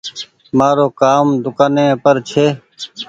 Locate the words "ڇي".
2.29-2.45